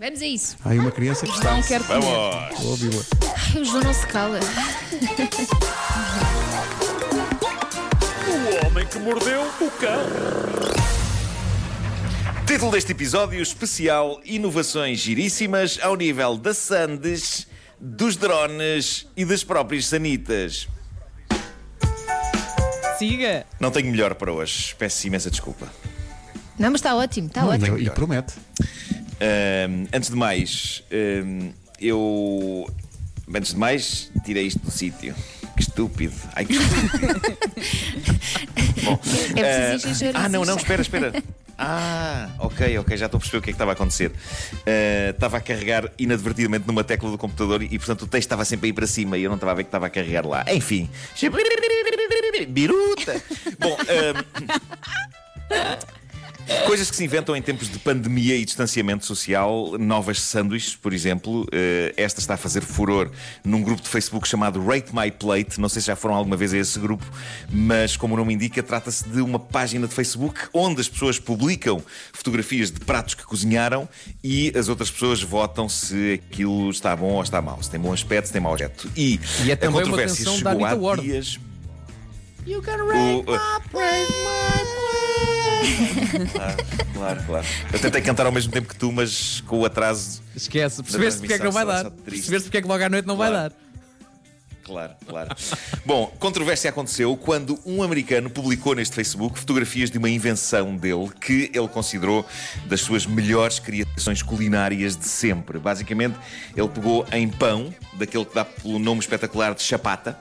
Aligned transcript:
Vamos 0.00 0.22
a 0.22 0.26
isso. 0.26 0.56
Há 0.64 0.70
aí 0.70 0.78
uma 0.78 0.90
criança 0.90 1.26
que 1.26 1.32
está. 1.32 1.54
Não 1.54 1.62
quero 1.62 1.84
comer. 1.84 2.00
Vamos! 2.00 3.06
Ai, 3.54 3.60
o 3.60 3.64
João 3.66 3.82
não 3.82 3.92
se 3.92 4.06
cala. 4.06 4.40
O 8.26 8.66
homem 8.66 8.86
que 8.86 8.98
mordeu 8.98 9.42
o 9.42 9.70
cão. 9.72 10.00
Título 12.46 12.70
deste 12.72 12.92
episódio 12.92 13.42
especial: 13.42 14.18
Inovações 14.24 15.00
giríssimas 15.00 15.78
ao 15.82 15.94
nível 15.96 16.38
das 16.38 16.56
sandes, 16.56 17.46
dos 17.78 18.16
drones 18.16 19.06
e 19.14 19.26
das 19.26 19.44
próprias 19.44 19.84
sanitas. 19.84 20.66
Siga. 22.98 23.44
Não 23.60 23.70
tenho 23.70 23.90
melhor 23.90 24.14
para 24.14 24.32
hoje. 24.32 24.74
Peço 24.78 25.06
imensa 25.06 25.30
desculpa. 25.30 25.70
Não, 26.58 26.70
mas 26.70 26.80
está 26.80 26.94
ótimo, 26.94 27.26
está 27.26 27.42
Não, 27.42 27.50
ótimo. 27.50 27.78
e 27.78 27.90
promete. 27.90 28.32
Antes 29.92 30.10
de 30.10 30.16
mais, 30.16 30.82
eu. 31.80 32.68
Antes 33.32 33.52
de 33.52 33.58
mais, 33.58 34.10
tirei 34.24 34.46
isto 34.46 34.60
do 34.60 34.70
sítio. 34.70 35.14
Que 35.56 35.62
estúpido. 35.62 36.14
Ai, 36.34 36.44
que 36.44 36.54
estúpido. 36.54 37.20
Bom, 38.84 38.98
É 39.36 39.70
preciso 39.70 39.86
ah, 39.86 39.90
encher 39.90 40.16
Ah, 40.16 40.28
não, 40.28 40.44
não, 40.44 40.56
espera, 40.56 40.82
espera. 40.82 41.12
Ah, 41.58 42.30
ok, 42.38 42.78
ok, 42.78 42.96
já 42.96 43.04
estou 43.04 43.18
a 43.18 43.20
perceber 43.20 43.38
o 43.38 43.42
que 43.42 43.50
é 43.50 43.52
que 43.52 43.56
estava 43.56 43.72
a 43.72 43.74
acontecer. 43.74 44.10
Ah, 44.66 45.10
estava 45.10 45.36
a 45.36 45.40
carregar 45.40 45.90
inadvertidamente 45.98 46.66
numa 46.66 46.82
tecla 46.82 47.10
do 47.10 47.18
computador 47.18 47.62
e, 47.62 47.78
portanto, 47.78 48.02
o 48.02 48.06
texto 48.06 48.26
estava 48.26 48.44
sempre 48.44 48.68
a 48.68 48.70
ir 48.70 48.72
para 48.72 48.86
cima 48.86 49.18
e 49.18 49.24
eu 49.24 49.28
não 49.28 49.36
estava 49.36 49.52
a 49.52 49.54
ver 49.54 49.64
que 49.64 49.68
estava 49.68 49.86
a 49.86 49.90
carregar 49.90 50.26
lá. 50.26 50.44
Enfim. 50.48 50.88
Biruta! 52.48 53.22
Bom, 53.58 53.76
Coisas 56.66 56.90
que 56.90 56.96
se 56.96 57.04
inventam 57.04 57.36
em 57.36 57.42
tempos 57.42 57.68
de 57.68 57.78
pandemia 57.78 58.34
e 58.36 58.44
distanciamento 58.44 59.04
social, 59.06 59.76
novas 59.78 60.20
sanduíches, 60.20 60.74
por 60.74 60.92
exemplo. 60.92 61.46
Eh, 61.52 61.94
esta 61.96 62.18
está 62.20 62.34
a 62.34 62.36
fazer 62.36 62.60
furor 62.62 63.10
num 63.44 63.62
grupo 63.62 63.80
de 63.82 63.88
Facebook 63.88 64.26
chamado 64.26 64.64
Rate 64.64 64.94
My 64.94 65.10
Plate. 65.12 65.60
Não 65.60 65.68
sei 65.68 65.80
se 65.80 65.86
já 65.86 65.96
foram 65.96 66.14
alguma 66.16 66.36
vez 66.36 66.52
a 66.52 66.58
esse 66.58 66.78
grupo, 66.78 67.04
mas 67.50 67.96
como 67.96 68.14
o 68.14 68.16
nome 68.16 68.34
indica, 68.34 68.62
trata-se 68.62 69.08
de 69.08 69.20
uma 69.20 69.38
página 69.38 69.86
de 69.86 69.94
Facebook 69.94 70.40
onde 70.52 70.80
as 70.80 70.88
pessoas 70.88 71.18
publicam 71.20 71.80
fotografias 72.12 72.70
de 72.70 72.80
pratos 72.80 73.14
que 73.14 73.24
cozinharam 73.24 73.88
e 74.22 74.52
as 74.56 74.68
outras 74.68 74.90
pessoas 74.90 75.22
votam 75.22 75.68
se 75.68 76.14
aquilo 76.14 76.68
está 76.70 76.94
bom 76.96 77.12
ou 77.12 77.22
está 77.22 77.40
mau, 77.40 77.62
se 77.62 77.70
tem 77.70 77.78
bom 77.78 77.92
aspecto, 77.92 78.26
se 78.26 78.32
tem 78.32 78.42
mau 78.42 78.54
aspecto. 78.54 78.90
E, 78.96 79.20
E 79.44 79.50
é 79.50 79.54
a 79.54 79.56
controvérsia 79.56 80.24
chegou 80.32 80.64
há 80.64 80.96
dias. 80.96 81.38
You 82.46 82.62
can 82.62 82.82
O- 82.82 83.24
Claro, 86.32 86.56
claro, 86.94 87.22
claro. 87.26 87.46
Eu 87.72 87.78
tentei 87.78 88.00
cantar 88.02 88.26
ao 88.26 88.32
mesmo 88.32 88.52
tempo 88.52 88.68
que 88.68 88.76
tu, 88.76 88.90
mas 88.92 89.42
com 89.46 89.58
o 89.60 89.64
atraso. 89.64 90.22
Esquece. 90.34 90.82
Percebeste 90.82 91.20
porque 91.20 91.34
é 91.34 91.38
que 91.38 91.44
não 91.44 91.52
vai 91.52 91.66
dar. 91.66 91.90
Percebeste 91.90 92.44
porque 92.48 92.58
é 92.58 92.62
que 92.62 92.68
logo 92.68 92.82
à 92.84 92.88
noite 92.88 93.06
não 93.06 93.16
vai 93.16 93.28
Claro. 93.30 93.50
dar. 93.50 93.56
Claro, 94.62 94.92
claro. 95.04 95.36
Bom, 95.84 96.06
controvérsia 96.20 96.70
aconteceu 96.70 97.16
quando 97.16 97.58
um 97.66 97.82
americano 97.82 98.30
publicou 98.30 98.72
neste 98.72 98.94
Facebook 98.94 99.36
fotografias 99.36 99.90
de 99.90 99.98
uma 99.98 100.08
invenção 100.08 100.76
dele 100.76 101.10
que 101.20 101.50
ele 101.52 101.66
considerou 101.66 102.24
das 102.66 102.80
suas 102.80 103.04
melhores 103.04 103.58
criações 103.58 104.22
culinárias 104.22 104.94
de 104.96 105.08
sempre. 105.08 105.58
Basicamente, 105.58 106.16
ele 106.56 106.68
pegou 106.68 107.04
em 107.10 107.28
pão, 107.28 107.74
daquele 107.94 108.24
que 108.24 108.34
dá 108.34 108.44
pelo 108.44 108.78
nome 108.78 109.00
espetacular 109.00 109.54
de 109.56 109.62
chapata, 109.62 110.16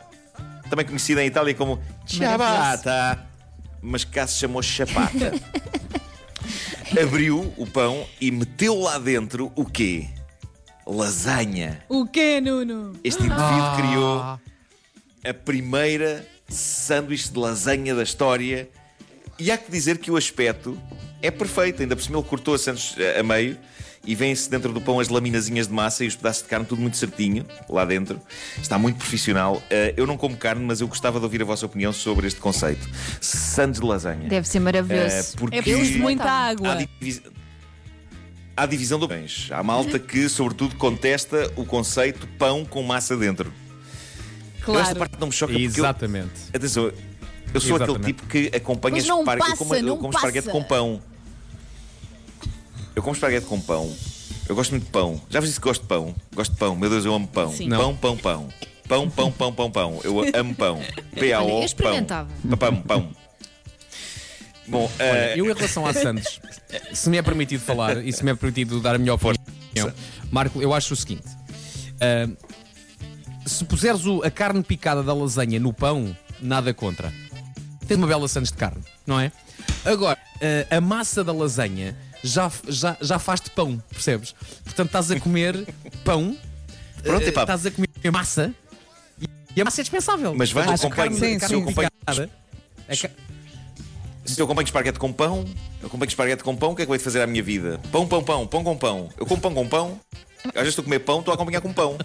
também 0.67 0.83
conhecida 0.85 1.23
em 1.23 1.27
Itália 1.27 1.53
como 1.53 1.79
ciabatta, 2.07 3.19
mas 3.81 4.03
cá 4.03 4.27
se 4.27 4.39
chamou 4.39 4.61
chapata. 4.61 5.33
Abriu 7.01 7.53
o 7.55 7.67
pão 7.67 8.05
e 8.19 8.31
meteu 8.31 8.79
lá 8.79 8.97
dentro 8.97 9.51
o 9.55 9.65
quê? 9.65 10.07
Lasanha. 10.85 11.83
O 11.87 12.07
quê, 12.07 12.41
Nuno? 12.41 12.93
Este 13.03 13.21
indivíduo 13.21 13.75
criou 13.77 14.39
a 15.23 15.33
primeira 15.45 16.27
sanduíche 16.47 17.29
de 17.31 17.37
lasanha 17.37 17.93
da 17.93 18.03
história. 18.03 18.67
E 19.37 19.51
há 19.51 19.57
que 19.57 19.71
dizer 19.71 19.99
que 19.99 20.09
o 20.09 20.17
aspecto 20.17 20.77
é 21.21 21.29
perfeito. 21.29 21.81
Ainda 21.81 21.95
por 21.95 22.01
cima 22.01 22.17
ele 22.17 22.27
cortou 22.27 22.55
a 22.55 22.57
sanduíche 22.57 22.95
a 23.17 23.21
meio 23.21 23.57
e 24.09 24.15
vêm-se 24.15 24.49
dentro 24.49 24.73
do 24.73 24.81
pão 24.81 24.99
as 24.99 25.07
laminazinhas 25.07 25.67
de 25.67 25.73
massa 25.73 26.03
e 26.03 26.07
os 26.07 26.15
pedaços 26.15 26.41
de 26.41 26.49
carne, 26.49 26.65
tudo 26.65 26.81
muito 26.81 26.97
certinho 26.97 27.45
lá 27.69 27.85
dentro. 27.85 28.19
Está 28.59 28.75
muito 28.79 28.97
profissional. 28.97 29.61
Eh, 29.69 29.93
eu 29.95 30.07
não 30.07 30.17
como 30.17 30.35
carne, 30.35 30.65
mas 30.65 30.81
eu 30.81 30.87
gostava 30.87 31.19
de 31.19 31.25
ouvir 31.25 31.43
a 31.43 31.45
vossa 31.45 31.63
opinião 31.67 31.93
sobre 31.93 32.25
este 32.25 32.39
conceito. 32.39 32.89
Sandes 33.21 33.79
de 33.79 33.85
lasanha. 33.85 34.27
Deve 34.27 34.47
ser 34.47 34.57
Eh, 34.57 34.61
maravilhoso. 34.61 35.37
porque 35.37 35.57
É 35.57 35.61
preciso 35.61 35.93
Eu 35.97 36.01
muita 36.01 36.23
água. 36.23 36.75
divis- 36.99 37.21
há 38.57 38.65
divisão 38.65 38.97
do 38.97 39.07
pães. 39.07 39.47
Há 39.51 39.61
malta 39.61 39.99
que, 39.99 40.27
sobretudo, 40.27 40.75
contesta 40.75 41.51
o 41.55 41.63
conceito 41.63 42.25
pão 42.39 42.65
com 42.65 42.81
massa 42.81 43.15
dentro. 43.15 43.53
Eu 44.67 44.73
esta 44.79 44.93
Claro. 44.95 44.99
parte 44.99 45.19
não 45.19 45.27
me 45.27 45.33
choca 45.33 45.53
porque 45.53 45.65
eu, 45.65 45.69
Exatamente. 45.69 46.31
Atenção, 46.51 46.85
eu 47.53 47.61
sou 47.61 47.75
aquele 47.75 47.91
Exatamente. 47.91 48.05
tipo 48.05 48.25
que 48.27 48.51
acompanha 48.55 48.95
Mas 48.95 49.07
não 49.07 49.19
esparguete. 49.19 49.49
eu 49.51 49.51
passa, 49.51 49.57
como, 49.63 49.75
eu 49.75 49.83
não 49.83 49.97
como 49.97 50.13
passa. 50.13 50.25
esparguete 50.27 50.49
com 50.49 50.63
pão. 50.63 51.01
Eu 52.99 53.03
como 53.03 53.15
esparguete 53.15 53.45
com 53.45 53.61
pão. 53.61 53.89
Eu 54.45 54.53
gosto 54.53 54.71
muito 54.71 54.83
de 54.83 54.89
pão. 54.91 55.21
Já 55.29 55.39
vos 55.39 55.47
disse 55.47 55.57
que 55.57 55.65
gosto 55.65 55.83
de 55.83 55.87
pão? 55.87 56.13
Gosto 56.35 56.51
de 56.51 56.57
pão. 56.57 56.75
Meu 56.75 56.89
Deus, 56.89 57.05
eu 57.05 57.13
amo 57.13 57.25
pão. 57.29 57.49
Sim. 57.55 57.69
Pão, 57.69 57.95
pão, 57.95 58.17
pão. 58.17 58.49
Pão, 58.89 59.09
pão, 59.09 59.31
pão, 59.31 59.53
pão, 59.53 59.71
pão. 59.71 60.01
Eu 60.03 60.19
amo 60.35 60.53
pão. 60.53 60.81
P-A-O, 61.17 61.61
pão. 61.77 62.57
Pão, 62.57 62.75
pão. 62.81 63.09
Bom, 64.67 64.91
Olha, 64.99 65.07
eh, 65.07 65.33
eu 65.37 65.45
em 65.49 65.53
relação 65.53 65.85
à 65.85 65.93
Santos, 65.93 66.41
se 66.93 67.09
me 67.09 67.15
é 67.15 67.21
permitido 67.21 67.61
falar 67.61 68.03
e 68.05 68.11
se 68.11 68.21
me 68.21 68.31
é 68.31 68.35
permitido 68.35 68.81
dar 68.81 68.95
a 68.95 68.97
minha 68.97 69.13
opinião, 69.13 69.37
Marco, 70.29 70.61
eu 70.61 70.73
acho 70.73 70.93
o 70.93 70.97
seguinte: 70.97 71.23
ah, 72.01 72.27
se 73.45 73.63
puseres 73.63 74.05
o- 74.05 74.21
a 74.25 74.29
carne 74.29 74.61
picada 74.61 75.01
da 75.01 75.13
lasanha 75.13 75.57
no 75.57 75.71
pão, 75.71 76.13
nada 76.41 76.73
contra. 76.73 77.13
Tens 77.87 77.95
uma 77.95 78.07
bela 78.07 78.27
Santos 78.27 78.51
de 78.51 78.57
carne, 78.57 78.83
não 79.07 79.17
é? 79.21 79.31
Agora, 79.85 80.19
ah, 80.69 80.75
a 80.75 80.81
massa 80.81 81.23
da 81.23 81.31
lasanha 81.31 81.95
já, 82.23 82.51
já, 82.67 82.97
já 83.01 83.19
faz 83.19 83.41
de 83.41 83.49
pão, 83.51 83.81
percebes? 83.89 84.33
Portanto, 84.63 84.87
estás 84.87 85.11
a 85.11 85.19
comer 85.19 85.67
pão, 86.03 86.35
Pronto, 87.03 87.23
epá. 87.27 87.41
estás 87.41 87.65
a 87.65 87.71
comer 87.71 87.89
massa 88.11 88.53
e- 89.21 89.25
e 89.55 89.61
a 89.61 89.65
massa 89.65 89.81
é 89.81 89.83
dispensável. 89.83 90.33
Mas 90.35 90.51
vais, 90.51 90.69
Acho 90.69 90.81
que 90.81 90.87
acompanho- 90.87 91.11
carne- 91.19 91.33
sim, 91.33 91.39
carne 91.39 91.55
sim. 91.57 91.65
picada- 91.65 92.29
a 92.87 92.95
ca- 92.97 93.09
se 94.25 94.39
eu 94.39 94.45
acompanho 94.45 94.65
esparguete 94.65 94.99
com 94.99 95.11
pão, 95.11 95.45
eu 95.81 95.87
acompanho 95.87 96.07
esparguete 96.09 96.43
com 96.43 96.55
pão, 96.55 96.71
o 96.71 96.75
que 96.75 96.83
é 96.83 96.85
que 96.85 96.89
vai 96.89 96.99
fazer 96.99 97.21
à 97.21 97.27
minha 97.27 97.41
vida? 97.41 97.79
Pão, 97.91 98.07
pão, 98.07 98.23
pão, 98.23 98.45
pão 98.45 98.63
com 98.63 98.77
pão. 98.77 99.09
Eu 99.17 99.25
como 99.25 99.41
pão 99.41 99.53
com 99.53 99.67
pão. 99.67 99.99
Às 100.45 100.53
vezes 100.53 100.69
estou 100.69 100.83
a 100.83 100.85
comer 100.85 100.99
pão, 100.99 101.19
estou 101.19 101.31
a 101.31 101.35
acompanhar 101.35 101.61
com 101.61 101.73
pão. 101.73 101.97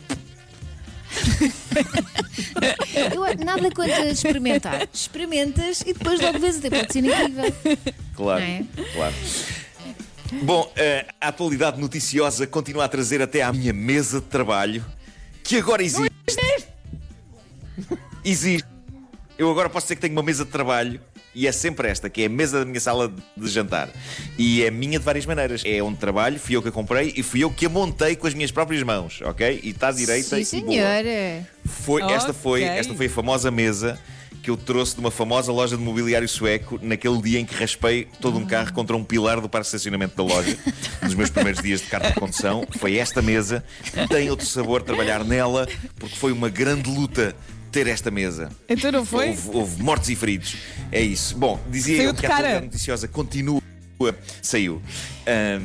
Eu, 3.14 3.44
nada 3.44 3.70
contra 3.70 4.08
experimentar. 4.10 4.88
Experimentas 4.92 5.80
e 5.82 5.92
depois 5.92 6.20
logo 6.20 6.38
vês 6.38 6.56
até 6.58 6.70
pode 6.70 6.92
ser 6.92 7.04
incrível. 7.04 7.54
Claro, 8.14 8.40
Não 8.40 8.46
é? 8.46 8.64
claro. 8.94 9.14
Bom, 10.42 10.72
a 11.20 11.28
atualidade 11.28 11.80
noticiosa 11.80 12.46
continua 12.46 12.84
a 12.84 12.88
trazer 12.88 13.20
até 13.22 13.42
à 13.42 13.52
minha 13.52 13.72
mesa 13.72 14.20
de 14.20 14.26
trabalho, 14.26 14.84
que 15.42 15.58
agora 15.58 15.82
existe. 15.82 16.10
Existe. 18.24 18.68
Eu 19.36 19.50
agora 19.50 19.68
posso 19.68 19.86
dizer 19.86 19.96
que 19.96 20.00
tenho 20.02 20.14
uma 20.14 20.22
mesa 20.22 20.44
de 20.44 20.50
trabalho 20.50 21.00
e 21.34 21.48
é 21.48 21.52
sempre 21.52 21.88
esta, 21.88 22.08
que 22.08 22.22
é 22.22 22.26
a 22.26 22.28
mesa 22.28 22.60
da 22.60 22.64
minha 22.64 22.80
sala 22.80 23.12
de 23.36 23.48
jantar. 23.48 23.90
E 24.38 24.62
é 24.62 24.70
minha 24.70 24.98
de 24.98 25.04
várias 25.04 25.26
maneiras. 25.26 25.62
É 25.64 25.82
onde 25.82 25.98
trabalho, 25.98 26.38
fui 26.38 26.54
eu 26.54 26.62
que 26.62 26.68
a 26.68 26.72
comprei 26.72 27.12
e 27.16 27.22
fui 27.22 27.40
eu 27.42 27.50
que 27.50 27.66
a 27.66 27.68
montei 27.68 28.14
com 28.14 28.26
as 28.26 28.34
minhas 28.34 28.52
próprias 28.52 28.82
mãos, 28.84 29.20
ok? 29.22 29.60
E 29.62 29.70
está 29.70 29.90
direita 29.90 30.42
Sim, 30.44 30.58
e 30.58 30.60
boa. 30.60 30.72
senhora. 30.72 31.48
Foi, 31.64 32.02
esta, 32.02 32.32
foi, 32.32 32.62
esta 32.62 32.94
foi 32.94 33.06
a 33.06 33.10
famosa 33.10 33.50
mesa 33.50 33.98
que 34.44 34.50
eu 34.50 34.58
trouxe 34.58 34.94
de 34.94 35.00
uma 35.00 35.10
famosa 35.10 35.50
loja 35.50 35.74
de 35.74 35.82
mobiliário 35.82 36.28
sueco 36.28 36.78
naquele 36.82 37.20
dia 37.22 37.40
em 37.40 37.46
que 37.46 37.54
raspei 37.54 38.06
todo 38.20 38.36
um 38.36 38.44
carro 38.44 38.74
contra 38.74 38.94
um 38.94 39.02
pilar 39.02 39.40
do 39.40 39.48
parque 39.48 39.64
de 39.64 39.68
estacionamento 39.68 40.14
da 40.14 40.22
loja, 40.22 40.54
nos 41.02 41.14
meus 41.14 41.30
primeiros 41.30 41.62
dias 41.62 41.80
de 41.80 41.86
carta 41.86 42.08
de 42.08 42.20
condução. 42.20 42.66
Foi 42.78 42.96
esta 42.96 43.22
mesa. 43.22 43.64
Tem 44.10 44.28
outro 44.28 44.44
sabor 44.44 44.82
trabalhar 44.82 45.24
nela, 45.24 45.66
porque 45.98 46.14
foi 46.16 46.30
uma 46.30 46.50
grande 46.50 46.90
luta 46.90 47.34
ter 47.72 47.86
esta 47.86 48.10
mesa. 48.10 48.50
Então 48.68 48.92
não 48.92 49.06
foi? 49.06 49.30
Houve, 49.30 49.50
houve 49.54 49.82
mortos 49.82 50.10
e 50.10 50.14
feridos. 50.14 50.56
É 50.92 51.00
isso. 51.00 51.34
Bom, 51.38 51.58
dizia 51.70 51.96
Saiu 51.96 52.08
eu 52.10 52.12
de 52.12 52.20
que 52.20 52.26
a 52.26 52.60
noticiosa 52.60 53.08
continua. 53.08 53.62
Saiu. 54.42 54.82
Ah, 55.26 55.58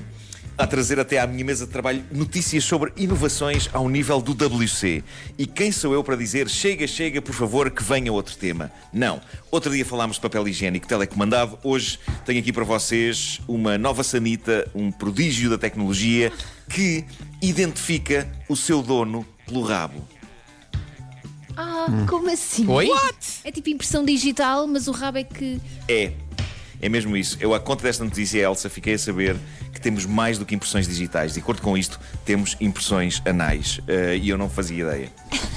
a 0.59 0.67
trazer 0.67 0.99
até 0.99 1.17
à 1.17 1.25
minha 1.25 1.45
mesa 1.45 1.65
de 1.65 1.71
trabalho 1.71 2.03
notícias 2.11 2.65
sobre 2.65 2.91
inovações 2.97 3.69
ao 3.71 3.87
nível 3.87 4.21
do 4.21 4.33
WC. 4.33 5.01
E 5.37 5.47
quem 5.47 5.71
sou 5.71 5.93
eu 5.93 6.03
para 6.03 6.17
dizer 6.17 6.49
chega, 6.49 6.85
chega, 6.85 7.21
por 7.21 7.33
favor, 7.33 7.71
que 7.71 7.81
venha 7.81 8.11
outro 8.11 8.35
tema? 8.35 8.69
Não. 8.91 9.21
Outro 9.49 9.71
dia 9.71 9.85
falámos 9.85 10.17
de 10.17 10.21
papel 10.21 10.45
higiênico 10.49 10.85
telecomandado. 10.85 11.57
Hoje 11.63 11.97
tenho 12.25 12.41
aqui 12.41 12.51
para 12.51 12.65
vocês 12.65 13.39
uma 13.47 13.77
nova 13.77 14.03
sanita, 14.03 14.69
um 14.75 14.91
prodígio 14.91 15.49
da 15.49 15.57
tecnologia 15.57 16.29
que 16.67 17.05
identifica 17.41 18.29
o 18.49 18.55
seu 18.57 18.83
dono 18.83 19.25
pelo 19.47 19.61
rabo. 19.61 20.05
Ah, 21.55 21.87
como 22.09 22.29
assim? 22.29 22.67
Oi? 22.67 22.89
É 23.45 23.51
tipo 23.51 23.69
impressão 23.69 24.03
digital, 24.03 24.67
mas 24.67 24.89
o 24.89 24.91
rabo 24.91 25.19
é 25.19 25.23
que. 25.23 25.61
É. 25.87 26.11
É 26.81 26.87
mesmo 26.87 27.15
isso. 27.17 27.37
Eu, 27.41 27.53
à 27.53 27.59
conta 27.59 27.83
desta 27.83 28.03
notícia, 28.03 28.39
Elsa, 28.39 28.69
fiquei 28.69 28.93
a 28.93 28.97
saber 28.99 29.35
que 29.79 29.83
temos 29.83 30.05
mais 30.05 30.37
do 30.37 30.45
que 30.45 30.53
impressões 30.53 30.87
digitais. 30.87 31.33
De 31.33 31.39
acordo 31.39 31.61
com 31.61 31.77
isto, 31.77 31.99
temos 32.25 32.55
impressões 32.59 33.21
anais. 33.25 33.79
Uh, 33.79 34.15
e 34.21 34.29
eu 34.29 34.37
não 34.37 34.49
fazia 34.49 34.83
ideia. 34.83 35.09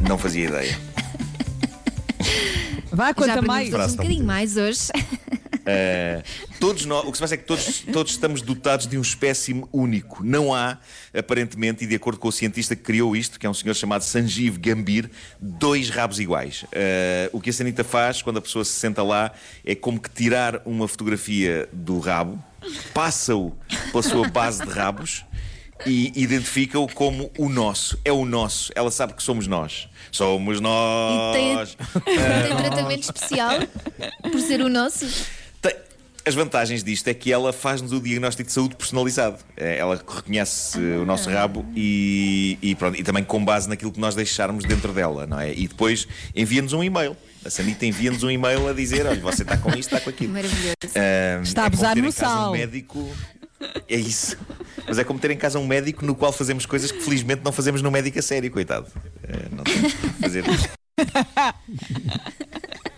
Não 0.00 0.18
fazia 0.18 0.48
ideia. 0.48 0.78
Vá, 2.90 3.14
conta 3.14 3.40
mais. 3.40 3.72
um 3.72 3.96
bocadinho 3.96 4.24
mais 4.24 4.56
hoje. 4.56 4.88
Uh, 4.92 6.22
todos 6.64 6.86
nós, 6.86 7.04
o 7.04 7.10
que 7.10 7.18
se 7.18 7.20
passa 7.20 7.34
é 7.34 7.36
que 7.36 7.44
todos, 7.44 7.80
todos 7.92 8.12
estamos 8.12 8.40
dotados 8.40 8.86
de 8.86 8.96
um 8.96 9.02
espécime 9.02 9.66
único. 9.70 10.24
Não 10.24 10.54
há, 10.54 10.78
aparentemente, 11.12 11.84
e 11.84 11.86
de 11.86 11.94
acordo 11.94 12.18
com 12.18 12.28
o 12.28 12.32
cientista 12.32 12.74
que 12.74 12.82
criou 12.82 13.14
isto, 13.14 13.38
que 13.38 13.46
é 13.46 13.50
um 13.50 13.52
senhor 13.52 13.74
chamado 13.74 14.02
Sanjeev 14.02 14.56
Gambir, 14.56 15.10
dois 15.38 15.90
rabos 15.90 16.18
iguais. 16.18 16.62
Uh, 16.62 17.28
o 17.32 17.40
que 17.42 17.50
a 17.50 17.52
Sanita 17.52 17.84
faz 17.84 18.22
quando 18.22 18.38
a 18.38 18.40
pessoa 18.40 18.64
se 18.64 18.72
senta 18.72 19.02
lá 19.02 19.32
é 19.62 19.74
como 19.74 20.00
que 20.00 20.08
tirar 20.08 20.62
uma 20.64 20.88
fotografia 20.88 21.68
do 21.70 21.98
rabo, 21.98 22.42
passa-o 22.94 23.52
pela 23.92 24.02
sua 24.02 24.26
base 24.28 24.64
de 24.64 24.70
rabos 24.70 25.22
e 25.84 26.12
identifica-o 26.16 26.88
como 26.88 27.30
o 27.36 27.50
nosso. 27.50 28.00
É 28.06 28.12
o 28.12 28.24
nosso. 28.24 28.72
Ela 28.74 28.90
sabe 28.90 29.12
que 29.12 29.22
somos 29.22 29.46
nós. 29.46 29.86
Somos 30.10 30.60
E 30.60 30.62
nós. 30.62 31.76
tem, 32.06 32.46
tem 32.46 32.56
tratamento 32.56 33.02
especial 33.02 33.58
por 34.32 34.40
ser 34.40 34.62
o 34.62 34.70
nosso. 34.70 35.04
As 36.26 36.34
vantagens 36.34 36.82
disto 36.82 37.06
é 37.08 37.14
que 37.14 37.30
ela 37.30 37.52
faz-nos 37.52 37.92
o 37.92 38.00
diagnóstico 38.00 38.46
de 38.46 38.52
saúde 38.54 38.76
personalizado. 38.76 39.38
É, 39.56 39.76
Ela 39.76 39.96
reconhece 39.96 40.78
eh, 40.78 40.96
o 40.96 41.04
nosso 41.04 41.28
rabo 41.28 41.66
e, 41.76 42.58
e 42.62 42.74
pronto, 42.74 42.98
e 42.98 43.02
também 43.02 43.22
com 43.22 43.44
base 43.44 43.68
naquilo 43.68 43.92
que 43.92 44.00
nós 44.00 44.14
deixarmos 44.14 44.64
dentro 44.64 44.92
dela, 44.94 45.26
não 45.26 45.38
é? 45.38 45.52
E 45.52 45.68
depois 45.68 46.08
envia-nos 46.34 46.72
um 46.72 46.82
e-mail. 46.82 47.14
A 47.44 47.50
Sanita 47.50 47.84
envia-nos 47.84 48.22
um 48.22 48.30
e-mail 48.30 48.66
a 48.68 48.72
dizer: 48.72 49.04
olha, 49.06 49.20
você 49.20 49.42
está 49.42 49.58
com 49.58 49.68
isto, 49.70 49.80
está 49.94 50.00
com 50.00 50.08
aquilo. 50.08 50.32
Maravilhoso. 50.32 50.74
Está 51.42 51.64
a 51.64 51.66
é 51.66 51.70
como 51.70 51.84
abusar 51.84 51.94
ter 51.94 52.00
no 52.00 52.08
em 52.08 52.12
casa 52.12 52.26
sal. 52.34 52.48
Um 52.48 52.52
médico. 52.52 53.16
É 53.86 53.96
isso. 53.96 54.38
Mas 54.86 54.98
é 54.98 55.04
como 55.04 55.18
ter 55.18 55.30
em 55.30 55.36
casa 55.36 55.58
um 55.58 55.66
médico 55.66 56.06
no 56.06 56.14
qual 56.14 56.32
fazemos 56.32 56.64
coisas 56.64 56.90
que 56.90 57.00
felizmente 57.02 57.42
não 57.44 57.52
fazemos 57.52 57.82
no 57.82 57.90
médico 57.90 58.18
a 58.18 58.22
sério, 58.22 58.50
coitado. 58.50 58.86
Eh, 59.22 59.46
não 59.52 59.62
temos 59.64 59.92
que 59.92 60.08
fazer 60.22 60.44
isso. 60.48 60.68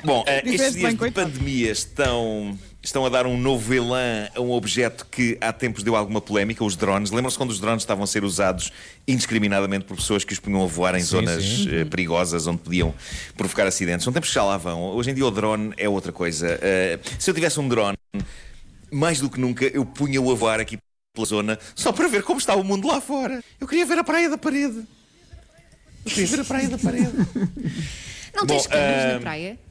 Bom, 0.05 0.23
eh, 0.27 0.43
estes 0.45 0.75
dias 0.75 0.75
bem, 0.75 0.91
de 0.93 0.97
coitado. 0.97 1.31
pandemia 1.31 1.73
estão, 1.73 2.57
estão 2.87 3.05
a 3.05 3.09
dar 3.09 3.27
um 3.27 3.37
novo 3.37 3.75
elan 3.75 4.29
a 4.35 4.41
um 4.41 4.53
objeto 4.53 5.07
que 5.11 5.37
há 5.41 5.53
tempos 5.53 5.83
deu 5.83 5.97
alguma 5.97 6.21
polémica, 6.21 6.65
os 6.65 6.77
drones. 6.77 7.11
Lembram-se 7.11 7.37
quando 7.37 7.51
os 7.51 7.59
drones 7.59 7.83
estavam 7.83 8.05
a 8.05 8.07
ser 8.07 8.23
usados 8.25 8.73
indiscriminadamente 9.07 9.85
por 9.85 9.97
pessoas 9.97 10.25
que 10.25 10.33
os 10.33 10.39
punham 10.39 10.63
a 10.63 10.67
voar 10.67 10.95
em 10.95 11.01
Sim, 11.01 11.07
zonas 11.07 11.45
sim. 11.45 11.69
eh, 11.75 11.85
perigosas 11.85 12.47
onde 12.47 12.59
podiam 12.59 12.95
provocar 13.37 13.67
acidentes? 13.67 14.05
São 14.05 14.13
tempos 14.13 14.29
que 14.29 14.35
já 14.35 14.45
lá 14.45 14.57
vão. 14.57 14.83
Hoje 14.95 15.11
em 15.11 15.15
dia 15.15 15.27
o 15.27 15.31
drone 15.31 15.75
é 15.77 15.89
outra 15.89 16.13
coisa. 16.13 16.59
Eh, 16.63 16.99
se 17.19 17.29
eu 17.29 17.35
tivesse 17.35 17.59
um 17.59 17.69
drone, 17.69 17.97
mais 18.91 19.21
do 19.21 19.29
que 19.29 19.41
nunca, 19.41 19.65
eu 19.65 19.85
punha-o 19.85 20.31
a 20.31 20.35
voar 20.35 20.61
aqui 20.61 20.79
pela 21.13 21.27
zona 21.27 21.59
só 21.75 21.93
para 21.93 22.07
ver 22.07 22.23
como 22.23 22.39
está 22.39 22.55
o 22.55 22.63
mundo 22.63 22.87
lá 22.87 23.01
fora. 23.01 23.43
Eu 23.61 23.67
queria 23.67 23.85
ver 23.85 23.99
a 23.99 24.05
praia 24.05 24.31
da 24.31 24.39
parede. 24.39 24.85
Eu 26.05 26.11
queria 26.13 26.27
ver 26.29 26.41
a 26.41 26.45
praia 26.45 26.69
da 26.69 26.79
parede. 26.79 27.13
Não 28.33 28.47
tens 28.47 28.65
Bom, 28.65 28.73
câmaras 28.73 29.05
ah, 29.05 29.13
na 29.15 29.21
praia? 29.21 29.66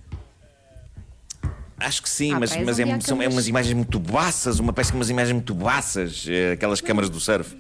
Acho 1.77 2.01
que 2.01 2.09
sim, 2.09 2.31
Há 2.31 2.39
mas, 2.39 2.55
mas 2.55 2.79
é, 2.79 2.99
são 3.01 3.21
é 3.21 3.27
umas 3.27 3.49
imagens 3.49 3.73
muito 3.73 3.99
baças, 3.99 4.59
uma 4.59 4.71
parece 4.71 4.91
que 4.93 4.97
umas 4.97 5.09
imagens 5.09 5.33
muito 5.33 5.53
baças, 5.53 6.25
eh, 6.25 6.53
aquelas 6.53 6.79
câmaras 6.79 7.09
do 7.09 7.19
surf. 7.19 7.53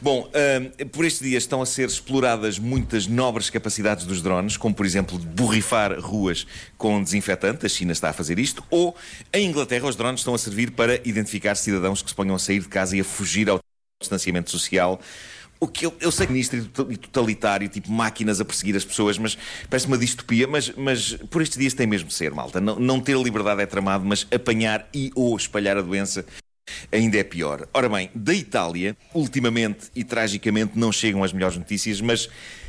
Bom, 0.00 0.30
ah, 0.32 0.86
por 0.92 1.04
estes 1.04 1.28
dias 1.28 1.42
estão 1.42 1.60
a 1.60 1.66
ser 1.66 1.88
exploradas 1.88 2.60
muitas 2.60 3.08
nobres 3.08 3.50
capacidades 3.50 4.06
dos 4.06 4.22
drones, 4.22 4.56
como 4.56 4.72
por 4.72 4.86
exemplo 4.86 5.18
borrifar 5.18 5.98
ruas 5.98 6.46
com 6.78 7.02
desinfetante, 7.02 7.66
a 7.66 7.68
China 7.68 7.90
está 7.90 8.10
a 8.10 8.12
fazer 8.12 8.38
isto, 8.38 8.62
ou 8.70 8.94
em 9.32 9.48
Inglaterra 9.48 9.88
os 9.88 9.96
drones 9.96 10.20
estão 10.20 10.34
a 10.34 10.38
servir 10.38 10.70
para 10.70 11.00
identificar 11.04 11.56
cidadãos 11.56 12.02
que 12.02 12.08
se 12.08 12.14
ponham 12.14 12.36
a 12.36 12.38
sair 12.38 12.60
de 12.60 12.68
casa 12.68 12.96
e 12.96 13.00
a 13.00 13.04
fugir 13.04 13.50
ao 13.50 13.58
distanciamento 14.00 14.50
social. 14.50 15.00
O 15.58 15.66
que 15.66 15.86
eu, 15.86 15.94
eu 16.00 16.10
sei 16.10 16.26
que 16.26 16.32
ministro 16.32 16.68
e 16.90 16.96
totalitário, 16.96 17.68
tipo 17.68 17.90
máquinas 17.90 18.40
a 18.40 18.44
perseguir 18.44 18.76
as 18.76 18.84
pessoas, 18.84 19.16
mas 19.18 19.38
parece 19.70 19.86
uma 19.86 19.96
distopia, 19.96 20.46
mas, 20.46 20.70
mas 20.76 21.14
por 21.30 21.40
estes 21.40 21.58
dias 21.58 21.74
tem 21.74 21.86
mesmo 21.86 22.08
de 22.08 22.14
ser, 22.14 22.32
malta. 22.32 22.60
Não, 22.60 22.78
não 22.78 23.00
ter 23.00 23.16
liberdade 23.16 23.62
é 23.62 23.66
tramado, 23.66 24.04
mas 24.04 24.26
apanhar 24.30 24.88
e 24.92 25.10
ou 25.14 25.36
espalhar 25.36 25.76
a 25.76 25.82
doença 25.82 26.24
ainda 26.92 27.16
é 27.16 27.24
pior. 27.24 27.66
Ora 27.72 27.88
bem, 27.88 28.10
da 28.14 28.34
Itália, 28.34 28.96
ultimamente 29.14 29.86
e 29.94 30.04
tragicamente 30.04 30.78
não 30.78 30.92
chegam 30.92 31.22
as 31.24 31.32
melhores 31.32 31.56
notícias, 31.56 32.00
mas 32.00 32.28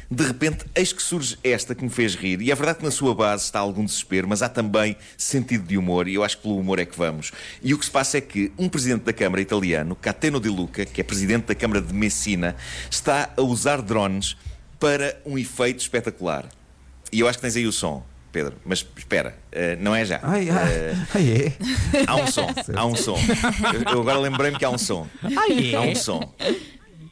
de 0.09 0.23
repente 0.23 0.65
eis 0.73 0.93
que 0.93 1.01
surge 1.01 1.37
esta 1.43 1.75
que 1.75 1.83
me 1.83 1.89
fez 1.89 2.15
rir. 2.15 2.41
E 2.41 2.51
é 2.51 2.55
verdade 2.55 2.79
que 2.79 2.85
na 2.85 2.91
sua 2.91 3.13
base 3.13 3.43
está 3.43 3.59
algum 3.59 3.83
desespero, 3.83 4.27
mas 4.27 4.41
há 4.41 4.49
também 4.49 4.95
sentido 5.17 5.67
de 5.67 5.77
humor, 5.77 6.07
e 6.07 6.15
eu 6.15 6.23
acho 6.23 6.37
que 6.37 6.43
pelo 6.43 6.57
humor 6.57 6.79
é 6.79 6.85
que 6.85 6.97
vamos. 6.97 7.31
E 7.61 7.73
o 7.73 7.77
que 7.77 7.85
se 7.85 7.91
passa 7.91 8.17
é 8.17 8.21
que 8.21 8.51
um 8.57 8.69
presidente 8.69 9.03
da 9.03 9.13
Câmara 9.13 9.41
italiano, 9.41 9.95
Cateno 9.95 10.39
Di 10.39 10.49
Luca, 10.49 10.85
que 10.85 11.01
é 11.01 11.03
presidente 11.03 11.45
da 11.45 11.55
Câmara 11.55 11.81
de 11.81 11.93
Messina, 11.93 12.55
está 12.89 13.31
a 13.35 13.41
usar 13.41 13.81
drones 13.81 14.37
para 14.79 15.19
um 15.25 15.37
efeito 15.37 15.79
espetacular. 15.79 16.47
E 17.11 17.19
eu 17.19 17.27
acho 17.27 17.37
que 17.37 17.41
tens 17.41 17.55
aí 17.55 17.67
o 17.67 17.71
som. 17.71 18.03
Pedro, 18.31 18.55
mas 18.65 18.85
espera, 18.95 19.35
eh, 19.51 19.77
não 19.79 19.95
é 19.95 20.05
já. 20.05 20.19
Ai, 20.21 20.49
ai, 20.49 21.07
ai, 21.15 21.29
é. 21.31 22.03
Há 22.05 22.17
um 22.17 22.27
som, 22.27 22.47
há 22.75 22.85
um 22.85 22.95
som. 22.95 23.17
Eu, 23.73 23.93
eu 23.93 24.01
agora 24.01 24.19
lembrei-me 24.19 24.59
que 24.59 24.65
há 24.65 24.69
um 24.69 24.77
som. 24.77 25.07
Há 25.23 25.81
um 25.81 25.95
som. 25.95 26.33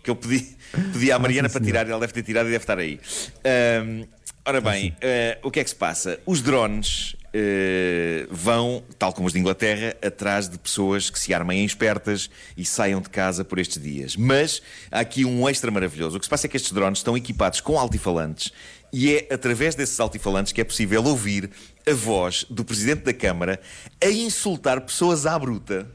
Que 0.06 0.12
eu 0.12 0.16
pedi, 0.16 0.56
pedi 0.94 1.12
à 1.12 1.18
Mariana 1.18 1.50
para 1.50 1.60
tirar, 1.60 1.90
ela 1.90 2.00
deve 2.00 2.14
ter 2.14 2.22
tirado 2.22 2.48
e 2.48 2.52
deve 2.52 2.64
estar 2.64 2.78
aí. 2.78 3.00
Ahm, 3.44 4.06
ora 4.46 4.62
bem, 4.62 4.96
eh, 5.02 5.40
o 5.42 5.50
que 5.50 5.60
é 5.60 5.64
que 5.64 5.70
se 5.72 5.76
passa? 5.76 6.20
Os 6.28 6.44
drones 6.44 7.16
eh, 7.34 8.28
vão, 8.30 8.84
tal 9.00 9.12
como 9.12 9.26
os 9.26 9.34
de 9.34 9.40
Inglaterra, 9.40 9.96
atrás 10.06 10.48
de 10.48 10.60
pessoas 10.60 11.10
que 11.10 11.20
se 11.20 11.34
armem 11.34 11.62
em 11.62 11.66
espertas 11.66 12.30
e 12.56 12.64
saiam 12.64 13.02
de 13.02 13.10
casa 13.10 13.44
por 13.44 13.58
estes 13.58 13.82
dias. 13.82 14.16
Mas 14.16 14.62
há 14.92 15.00
aqui 15.00 15.26
um 15.26 15.50
extra 15.50 15.72
maravilhoso. 15.72 16.18
O 16.18 16.20
que 16.20 16.26
se 16.28 16.30
passa 16.30 16.46
é 16.46 16.50
que 16.50 16.56
estes 16.56 16.72
drones 16.72 17.00
estão 17.00 17.18
equipados 17.18 17.60
com 17.60 17.80
altifalantes 17.80 18.54
e 18.94 19.16
é 19.16 19.34
através 19.34 19.76
desses 19.76 20.00
altifalantes 20.00 20.54
que 20.54 20.62
é 20.62 20.64
possível 20.64 21.04
ouvir 21.04 21.50
a 21.86 21.94
voz 21.94 22.46
do 22.50 22.64
Presidente 22.64 23.04
da 23.04 23.14
Câmara 23.14 23.60
a 24.02 24.08
insultar 24.08 24.80
pessoas 24.82 25.26
à 25.26 25.38
bruta 25.38 25.92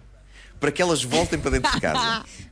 para 0.61 0.71
que 0.71 0.83
elas 0.83 1.03
voltem 1.03 1.39
para 1.39 1.53
dentro 1.53 1.73
de 1.73 1.81
casa. 1.81 2.23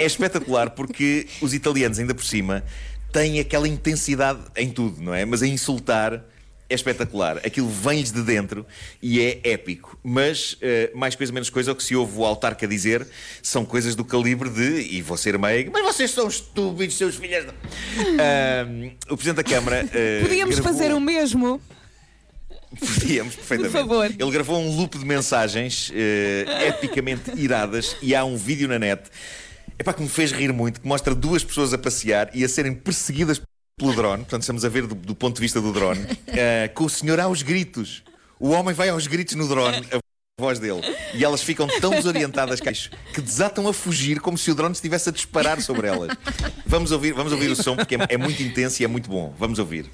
É 0.00 0.06
espetacular 0.06 0.70
porque 0.70 1.26
os 1.42 1.52
italianos, 1.54 1.98
ainda 1.98 2.14
por 2.14 2.24
cima, 2.24 2.64
têm 3.12 3.38
aquela 3.38 3.68
intensidade 3.68 4.40
em 4.56 4.70
tudo, 4.70 5.00
não 5.02 5.14
é? 5.14 5.24
Mas 5.26 5.42
a 5.42 5.46
insultar 5.46 6.24
é 6.68 6.74
espetacular. 6.74 7.38
Aquilo 7.44 7.68
vem-lhes 7.68 8.10
de 8.12 8.22
dentro 8.22 8.64
e 9.02 9.20
é 9.20 9.40
épico. 9.44 9.98
Mas, 10.02 10.56
eh, 10.62 10.90
mais 10.94 11.14
coisa 11.16 11.32
menos 11.32 11.50
coisa, 11.50 11.72
o 11.72 11.74
que 11.76 11.82
se 11.82 11.94
ouve 11.96 12.16
o 12.16 12.24
autarca 12.24 12.66
dizer 12.66 13.06
são 13.42 13.64
coisas 13.64 13.94
do 13.96 14.04
calibre 14.04 14.48
de, 14.48 14.80
e 14.90 15.02
vou 15.02 15.16
ser 15.16 15.36
meigo, 15.38 15.70
mas 15.72 15.82
vocês 15.82 16.12
são 16.12 16.28
estúpidos, 16.28 16.96
seus 16.96 17.16
filhos. 17.16 17.44
de-" 17.44 17.50
Ahm, 18.20 18.92
o 19.10 19.16
Presidente 19.16 19.36
da 19.36 19.44
Câmara. 19.44 19.86
eh, 19.92 20.20
Podíamos 20.22 20.54
gravou- 20.54 20.72
fazer 20.72 20.94
o 20.94 21.00
mesmo. 21.00 21.60
Podíamos, 22.78 23.34
perfeitamente. 23.34 23.72
Por 23.72 23.80
favor. 23.80 24.06
Ele 24.06 24.30
gravou 24.30 24.60
um 24.60 24.76
loop 24.76 24.96
de 24.96 25.04
mensagens 25.04 25.90
eh, 25.92 26.68
epicamente 26.68 27.32
iradas 27.36 27.96
e 28.00 28.14
há 28.14 28.24
um 28.24 28.36
vídeo 28.36 28.68
na 28.68 28.78
net 28.78 29.02
epá, 29.80 29.94
que 29.94 30.02
me 30.02 30.08
fez 30.08 30.30
rir 30.30 30.52
muito, 30.52 30.80
que 30.80 30.86
mostra 30.86 31.14
duas 31.14 31.42
pessoas 31.42 31.72
a 31.72 31.78
passear 31.78 32.30
e 32.34 32.44
a 32.44 32.48
serem 32.48 32.74
perseguidas 32.74 33.40
pelo 33.78 33.94
drone, 33.94 34.18
portanto 34.24 34.42
estamos 34.42 34.62
a 34.64 34.68
ver 34.68 34.86
do, 34.86 34.94
do 34.94 35.14
ponto 35.14 35.36
de 35.36 35.40
vista 35.40 35.58
do 35.60 35.72
drone, 35.72 36.06
eh, 36.28 36.70
com 36.74 36.84
o 36.84 36.90
senhor 36.90 37.18
aos 37.18 37.42
gritos. 37.42 38.02
O 38.38 38.50
homem 38.50 38.74
vai 38.74 38.90
aos 38.90 39.06
gritos 39.06 39.34
no 39.34 39.48
drone, 39.48 39.86
a 39.92 39.98
voz 40.38 40.58
dele. 40.58 40.80
E 41.14 41.24
elas 41.24 41.42
ficam 41.42 41.66
tão 41.80 41.90
desorientadas 41.90 42.60
que 42.60 43.20
desatam 43.20 43.68
a 43.68 43.72
fugir 43.72 44.20
como 44.20 44.36
se 44.38 44.50
o 44.50 44.54
drone 44.54 44.72
estivesse 44.72 45.08
a 45.08 45.12
disparar 45.12 45.60
sobre 45.60 45.88
elas. 45.88 46.16
Vamos 46.64 46.92
ouvir, 46.92 47.12
vamos 47.12 47.32
ouvir 47.32 47.50
o 47.50 47.56
som 47.56 47.76
porque 47.76 47.96
é, 47.96 47.98
é 48.10 48.16
muito 48.16 48.42
intenso 48.42 48.82
e 48.82 48.84
é 48.84 48.88
muito 48.88 49.10
bom. 49.10 49.34
Vamos 49.38 49.58
ouvir. 49.58 49.90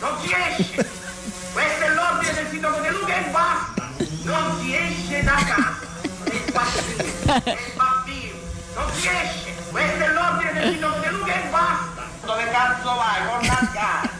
Non 0.00 0.14
si 0.22 0.30
esce! 0.30 0.97
Del 2.58 2.66
sindaco 2.66 2.80
De 2.80 2.90
Luca 2.90 3.14
e 3.14 3.30
basta! 3.30 3.88
Non 4.24 4.58
si 4.60 4.74
esce 4.74 5.22
da 5.22 5.34
casa! 5.34 5.78
Il 6.24 6.52
bambino! 6.52 7.02
Il 7.44 7.72
bambino! 7.76 8.36
Non 8.74 8.92
si 8.94 9.06
esce! 9.06 9.54
Questo 9.70 10.02
è 10.02 10.08
l'ordine 10.08 10.52
del 10.54 10.72
sindaco 10.72 10.98
De 10.98 11.10
Luca 11.10 11.34
e 11.34 11.48
basta! 11.50 12.02
Dove 12.22 12.50
cazzo 12.50 12.94
vai? 12.96 13.26
Torna 13.28 13.58
a 13.60 13.66
casa! 13.68 14.10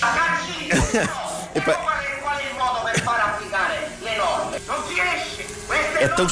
Cacci 0.00 0.66
il 0.66 0.78
culo! 0.78 1.48
Ecco 1.54 1.72
qual 1.72 1.98
è, 1.98 2.18
qual 2.20 2.36
è 2.36 2.44
il 2.44 2.56
modo 2.58 2.82
per 2.82 3.00
far 3.00 3.20
applicare 3.20 3.96
le 4.00 4.16
norme. 4.16 4.60
Non 4.66 4.84
si 4.86 5.00
esce! 5.00 5.46
Questo 5.66 5.98
è 5.98 6.04
É 6.04 6.08
tão 6.08 6.26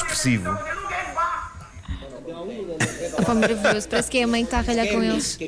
Opa, 3.19 3.35
maravilhoso. 3.35 3.89
Parece 3.89 4.11
que 4.11 4.19
é 4.19 4.23
a 4.25 4.27
mãe 4.27 4.43
que 4.43 4.49
está 4.49 4.59
a 4.59 4.63
ralhar 4.63 4.89
com 4.89 5.03
eles. 5.03 5.39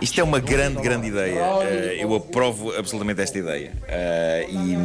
Isto 0.00 0.20
é 0.20 0.24
uma 0.24 0.40
grande, 0.40 0.80
grande 0.82 1.08
ideia. 1.08 1.40
Eh, 1.62 1.98
eu 2.00 2.14
aprovo 2.14 2.72
absolutamente 2.76 3.20
esta 3.20 3.38
ideia. 3.38 3.72
Eh, 3.86 4.46
e, 4.50 4.76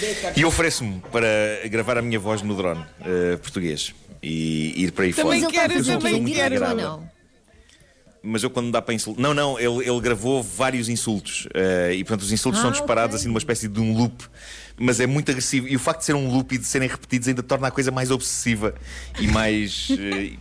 detta 0.00 0.32
e 0.38 0.44
ofereço-me 0.44 1.00
para 1.12 1.28
gravar 1.68 1.98
a 1.98 2.02
minha 2.02 2.18
voz 2.18 2.42
no 2.42 2.54
drone 2.56 2.84
eh, 3.04 3.36
português 3.36 3.94
e 4.22 4.84
ir 4.84 4.92
para 4.92 5.04
aí 5.04 5.12
Também 5.12 5.40
fora. 5.42 5.68
fazer 5.68 5.98
também. 5.98 6.24
Direto 6.24 6.64
ou 6.64 6.74
não? 6.76 7.16
mas 8.28 8.42
eu 8.42 8.50
quando 8.50 8.72
dá 8.72 8.82
para 8.82 8.92
insultar. 8.92 9.22
Não, 9.22 9.32
não, 9.32 9.56
ele, 9.56 9.88
ele 9.88 10.00
gravou 10.00 10.42
vários 10.42 10.88
insultos. 10.88 11.46
eh, 11.54 11.92
e 11.94 12.02
portanto 12.02 12.22
os 12.22 12.32
insultos 12.32 12.58
Ah, 12.58 12.62
são 12.62 12.70
disparados 12.72 13.14
ok. 13.14 13.20
assim 13.20 13.28
numa 13.28 13.38
espécie 13.38 13.68
de 13.68 13.78
um 13.80 13.96
loop. 13.96 14.24
Mas 14.78 14.98
é 14.98 15.06
muito 15.06 15.30
agressivo. 15.30 15.68
E 15.68 15.76
o 15.76 15.78
facto 15.78 16.00
de 16.00 16.06
ser 16.06 16.14
um 16.14 16.28
loop 16.28 16.52
e 16.54 16.58
de 16.58 16.64
serem 16.66 16.88
repetidos 16.88 17.28
ainda 17.28 17.42
torna 17.42 17.68
a 17.68 17.70
coisa 17.70 17.90
mais 17.92 18.10
obsessiva 18.10 18.74
e 19.20 19.28
mais. 19.28 19.88
eh, 19.92 20.32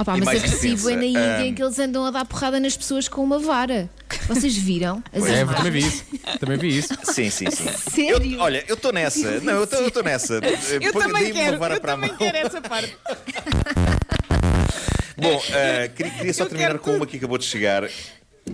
Opa, 0.00 0.16
mas 0.16 0.28
agressivo 0.28 0.90
é 0.90 0.96
na 0.96 1.04
intensa. 1.04 1.18
Índia 1.20 1.36
Ah. 1.38 1.46
em 1.46 1.54
que 1.54 1.62
eles 1.62 1.78
andam 1.78 2.04
a 2.06 2.10
dar 2.10 2.24
porrada 2.24 2.60
nas 2.60 2.76
pessoas 2.76 3.08
com 3.08 3.22
uma 3.24 3.38
vara. 3.38 3.90
Vocês 4.28 4.56
viram? 4.56 5.02
As 5.12 5.24
É, 5.26 5.40
imagens? 5.40 5.56
também 5.56 5.72
vi 5.72 5.78
isso. 5.86 6.04
Também 6.38 6.58
vi 6.58 6.78
isso. 6.78 6.94
sim, 7.04 7.30
sim, 7.30 7.50
sim. 7.50 7.66
Sério? 7.90 8.34
Eu- 8.34 8.40
olha, 8.40 8.64
eu 8.68 8.74
estou 8.74 8.92
nessa. 8.92 9.40
Não, 9.40 9.54
eu 9.54 9.64
estou 9.64 10.02
nessa. 10.04 10.34
Eu 10.80 10.92
Põe- 10.92 11.02
também 11.02 11.24
dei-me 11.24 11.38
uma 11.40 11.44
quero, 11.46 11.58
vara 11.58 11.74
eu 11.74 11.80
para 11.80 11.92
a 11.92 11.94
também 11.96 12.10
mão. 12.10 12.18
quero 12.18 12.36
essa 12.38 12.60
parte. 12.60 12.96
Bom, 15.20 15.42
eh, 15.52 15.90
queria, 15.94 16.12
queria 16.12 16.32
só 16.34 16.44
Eu 16.44 16.48
terminar 16.48 16.68
quero 16.70 16.78
com 16.78 16.94
uma 16.94 17.06
que 17.06 17.16
acabou 17.16 17.38
de 17.38 17.44
chegar. 17.44 17.88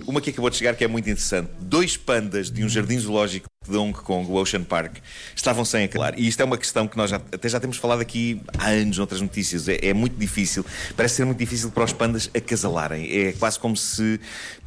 Uma 0.07 0.21
que 0.21 0.31
acabou 0.31 0.51
de 0.51 0.57
chegar 0.57 0.75
que 0.75 0.83
é 0.83 0.89
muito 0.89 1.09
interessante. 1.09 1.51
Dois 1.61 1.97
pandas 1.97 2.51
de 2.51 2.65
um 2.65 2.69
jardim 2.69 2.99
zoológico 2.99 3.47
de 3.69 3.77
Hong 3.77 3.93
Kong, 3.93 4.31
o 4.31 4.35
Ocean 4.35 4.63
Park, 4.63 4.97
estavam 5.35 5.65
sem 5.65 5.85
acalar. 5.85 6.19
E 6.19 6.27
isto 6.27 6.41
é 6.41 6.45
uma 6.45 6.59
questão 6.59 6.87
que 6.87 6.97
nós 6.97 7.11
já, 7.11 7.17
até 7.17 7.49
já 7.49 7.61
temos 7.61 7.77
falado 7.77 8.01
aqui 8.01 8.41
há 8.59 8.69
anos 8.69 8.99
noutras 8.99 9.21
notícias. 9.21 9.69
É, 9.69 9.79
é 9.83 9.95
muito 9.95 10.17
difícil. 10.17 10.65
Parece 10.97 11.17
ser 11.17 11.25
muito 11.25 11.39
difícil 11.39 11.71
para 11.71 11.85
os 11.85 11.93
pandas 11.93 12.31
acasalarem. 12.35 13.11
É 13.11 13.33
quase 13.33 13.59
como 13.59 13.77
se, 13.77 14.21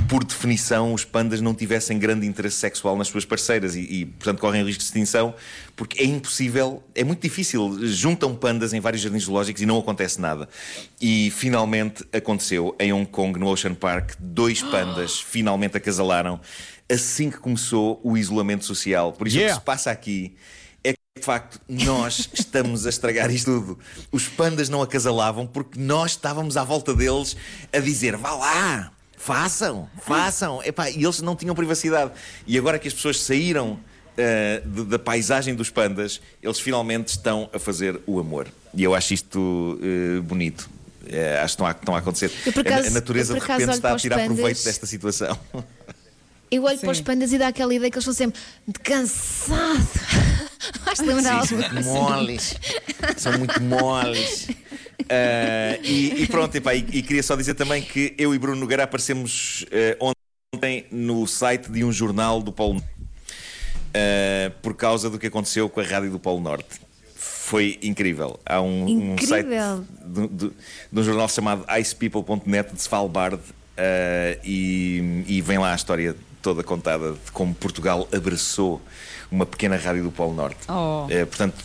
por 0.07 0.23
definição, 0.23 0.93
os 0.93 1.03
pandas 1.03 1.41
não 1.41 1.53
tivessem 1.53 1.97
grande 1.99 2.25
interesse 2.25 2.57
sexual 2.57 2.97
nas 2.97 3.07
suas 3.07 3.25
parceiras 3.25 3.75
e, 3.75 3.81
e, 3.81 4.05
portanto, 4.05 4.39
correm 4.39 4.63
risco 4.63 4.79
de 4.79 4.85
extinção, 4.85 5.33
porque 5.75 6.01
é 6.01 6.05
impossível, 6.05 6.83
é 6.95 7.03
muito 7.03 7.21
difícil. 7.21 7.77
Juntam 7.87 8.35
pandas 8.35 8.73
em 8.73 8.79
vários 8.79 9.01
jardins 9.01 9.23
zoológicos 9.23 9.61
e 9.61 9.65
não 9.65 9.77
acontece 9.77 10.19
nada. 10.19 10.47
E 10.99 11.31
finalmente 11.31 12.03
aconteceu 12.11 12.75
em 12.79 12.91
Hong 12.91 13.05
Kong, 13.05 13.39
no 13.39 13.47
Ocean 13.47 13.73
Park, 13.73 14.13
dois 14.19 14.61
pandas 14.61 15.19
finalmente 15.19 15.77
acasalaram 15.77 16.39
assim 16.89 17.29
que 17.29 17.37
começou 17.37 17.99
o 18.03 18.17
isolamento 18.17 18.65
social. 18.65 19.11
Por 19.13 19.27
isso, 19.27 19.37
o 19.37 19.39
Yeah. 19.39 19.55
que 19.55 19.61
se 19.61 19.65
passa 19.65 19.91
aqui 19.91 20.35
é 20.83 20.93
que, 20.93 20.99
de 21.19 21.25
facto, 21.25 21.59
nós 21.67 22.29
estamos 22.33 22.85
a 22.85 22.89
estragar 22.89 23.29
isto 23.31 23.45
tudo. 23.59 23.79
Os 24.11 24.27
pandas 24.27 24.69
não 24.69 24.81
acasalavam 24.81 25.45
porque 25.47 25.79
nós 25.79 26.11
estávamos 26.11 26.55
à 26.57 26.63
volta 26.63 26.93
deles 26.93 27.35
a 27.73 27.79
dizer: 27.79 28.15
vá 28.17 28.31
lá, 28.33 28.91
façam, 29.17 29.89
façam. 30.01 30.61
Epá, 30.63 30.89
e 30.89 31.03
eles 31.03 31.21
não 31.21 31.35
tinham 31.35 31.53
privacidade. 31.55 32.11
E 32.45 32.57
agora 32.57 32.79
que 32.79 32.87
as 32.87 32.93
pessoas 32.93 33.19
saíram. 33.21 33.79
eh, 34.19 34.63
de- 34.65 34.85
da 34.85 34.97
paisagem 34.97 35.53
dos 35.53 35.69
pandas, 35.69 36.19
eles 36.41 36.59
finalmente 36.59 37.09
estão 37.09 37.47
a 37.53 37.59
fazer 37.59 38.01
o 38.07 38.19
amor. 38.19 38.47
E 38.73 38.83
eu 38.83 38.95
acho 38.95 39.13
isto 39.13 39.77
eh, 39.79 40.19
bonito. 40.21 40.67
Eh, 41.05 41.35
acho 41.39 41.55
que 41.55 41.63
estão 41.63 41.65
a, 41.67 41.71
estão 41.71 41.95
a 41.95 41.99
acontecer. 41.99 42.31
A- 42.47 42.59
acaso- 42.59 42.87
a 42.87 42.89
natureza 42.89 43.35
de 43.35 43.39
repente 43.39 43.69
está 43.73 43.93
a 43.93 43.95
tirar 43.95 44.15
pandas- 44.15 44.35
proveito 44.35 44.63
desta 44.63 44.87
situação. 44.87 45.37
Eu 46.49 46.63
olho 46.63 46.79
para 46.79 46.91
os 46.91 46.97
Sim. 46.99 47.03
pandas 47.03 47.33
e 47.33 47.37
dá 47.37 47.47
aquela 47.49 47.73
ideia 47.73 47.91
que 47.91 47.97
eles 47.97 48.07
estão 48.07 48.13
sempre 48.13 48.39
de 48.67 48.79
cansado. 48.79 49.87
Lembrar 51.05 51.45
Sim, 51.45 51.47
são 51.47 51.57
muito 51.57 51.83
moles. 51.83 52.55
São 53.17 53.37
muito 53.37 53.61
moles. 53.63 54.47
Ah, 55.09 55.77
e, 55.83 56.23
e 56.23 56.27
pronto, 56.27 56.55
epá, 56.55 56.73
e, 56.73 56.79
e 56.79 57.01
queria 57.03 57.21
só 57.23 57.35
dizer 57.35 57.53
também 57.53 57.81
que 57.83 58.13
eu 58.17 58.33
e 58.33 58.39
Bruno 58.39 58.59
Nogueira 58.59 58.83
aparecemos 58.83 59.65
eh, 59.71 59.97
ontem 60.53 60.85
no 60.91 61.27
site 61.27 61.69
de 61.71 61.83
um 61.83 61.91
jornal 61.91 62.41
do 62.41 62.51
Polo 62.51 62.73
Norte 62.75 62.87
ah, 63.93 64.51
por 64.61 64.73
causa 64.75 65.09
do 65.09 65.19
que 65.19 65.27
aconteceu 65.27 65.69
com 65.69 65.79
a 65.79 65.83
rádio 65.83 66.11
do 66.11 66.19
Polo 66.19 66.39
Norte. 66.41 66.81
Foi 67.15 67.77
incrível. 67.81 68.39
Há 68.45 68.61
um, 68.61 69.13
um 69.13 69.17
site 69.19 69.45
Incrível. 69.45 69.85
de, 70.05 70.27
de- 70.27 70.51
de 70.91 70.99
um 70.99 71.03
jornal 71.03 71.29
chamado 71.29 71.65
icepeople.net 71.79 72.73
de 72.73 72.81
Svalbard 72.81 73.39
ah, 73.77 74.37
e, 74.43 75.23
e 75.27 75.41
vem 75.41 75.57
lá 75.57 75.71
a 75.71 75.75
história 75.75 76.15
toda 76.41 76.63
contada 76.63 77.13
de 77.13 77.31
como 77.31 77.53
Portugal 77.53 78.07
abraçou 78.15 78.81
uma 79.31 79.45
pequena 79.45 79.75
rádio 79.75 80.03
do 80.03 80.11
Polo 80.11 80.33
Norte. 80.33 80.57
Oh. 80.69 81.05
Eh, 81.09 81.25
portanto, 81.25 81.55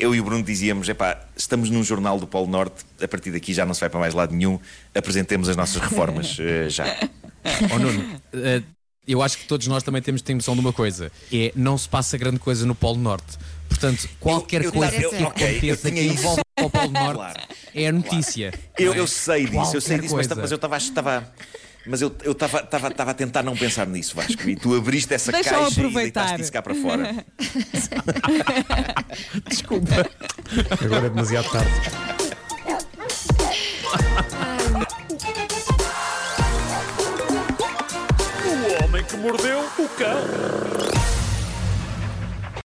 eu 0.00 0.14
e 0.14 0.20
o 0.20 0.24
Bruno 0.24 0.42
dizíamos: 0.42 0.88
epá, 0.88 1.20
estamos 1.36 1.70
num 1.70 1.82
jornal 1.84 2.18
do 2.18 2.26
Polo 2.26 2.46
Norte, 2.48 2.84
a 3.00 3.06
partir 3.08 3.30
daqui 3.30 3.52
já 3.54 3.64
não 3.64 3.74
se 3.74 3.80
vai 3.80 3.88
para 3.88 4.00
mais 4.00 4.14
lado 4.14 4.34
nenhum, 4.34 4.58
apresentemos 4.94 5.48
as 5.48 5.56
nossas 5.56 5.80
reformas 5.80 6.36
eh, 6.40 6.68
já. 6.68 6.84
Oh, 7.74 7.78
Nuno, 7.78 8.20
eh, 8.32 8.62
eu 9.06 9.22
acho 9.22 9.38
que 9.38 9.44
todos 9.46 9.66
nós 9.68 9.82
também 9.84 10.02
temos 10.02 10.20
de 10.20 10.24
ter 10.24 10.34
noção 10.34 10.54
de 10.54 10.60
uma 10.60 10.72
coisa: 10.72 11.12
é 11.32 11.52
não 11.54 11.78
se 11.78 11.88
passa 11.88 12.18
grande 12.18 12.38
coisa 12.40 12.66
no 12.66 12.74
Polo 12.74 12.98
Norte. 12.98 13.38
Portanto, 13.68 14.08
qualquer 14.20 14.64
eu- 14.64 14.72
coisa 14.72 14.94
eu- 14.96 15.10
que 15.10 15.16
eu 15.22 15.26
aconteça 15.28 15.90
que 15.90 16.00
isso. 16.00 16.14
envolve 16.14 16.40
o 16.60 16.70
Polo 16.70 16.90
Norte 16.92 17.14
Claro. 17.16 17.40
é 17.74 17.86
a 17.88 17.92
notícia. 17.92 18.54
Eu, 18.78 18.86
não 18.86 18.94
é? 18.94 19.00
eu 19.00 19.06
sei 19.06 19.46
disso, 19.46 19.76
eu 19.76 19.80
sei 19.80 19.98
disso, 19.98 20.16
mas, 20.16 20.26
coisa. 20.26 20.40
mas 20.40 20.50
eu 20.50 20.56
estava 20.56 20.76
estava. 20.76 21.32
Mas 21.86 22.02
eu 22.02 22.14
eu 22.24 22.32
estava 22.32 22.60
estava- 22.60 22.88
estava 22.88 23.10
a 23.12 23.14
tentar 23.14 23.42
não 23.42 23.56
pensar 23.56 23.86
nisso, 23.86 24.16
Vasco. 24.16 24.48
E 24.48 24.56
tu 24.56 24.74
abriste 24.74 25.14
essa 25.14 25.30
Deixa-o 25.30 25.64
caixa 25.64 25.80
e 25.82 25.94
deitaste 25.94 26.40
isso 26.42 26.52
cá 26.52 26.62
para 26.62 26.74
fora. 26.74 27.24
Desculpa. 29.48 30.08
Agora 30.84 31.06
é 31.06 31.10
demasiado 31.10 31.48
tarde. 31.50 31.70
O 38.44 38.84
homem 38.84 39.04
que 39.04 39.16
mordeu 39.16 39.60
o 39.78 39.88
cão. 39.90 40.75